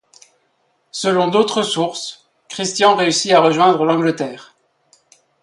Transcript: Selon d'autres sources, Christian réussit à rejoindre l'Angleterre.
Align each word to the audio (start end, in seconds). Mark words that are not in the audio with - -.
Selon 0.89 1.27
d'autres 1.27 1.61
sources, 1.61 2.25
Christian 2.49 2.95
réussit 2.95 3.33
à 3.33 3.39
rejoindre 3.39 3.85
l'Angleterre. 3.85 4.55